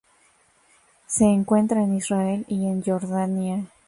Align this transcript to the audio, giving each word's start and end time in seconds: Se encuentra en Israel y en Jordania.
Se 1.05 1.25
encuentra 1.25 1.83
en 1.83 1.93
Israel 1.93 2.45
y 2.47 2.65
en 2.65 2.81
Jordania. 2.81 3.67